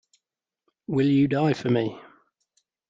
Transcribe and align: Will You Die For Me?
Will 0.87 1.05
You 1.05 1.27
Die 1.27 1.53
For 1.53 1.69
Me? 1.69 2.01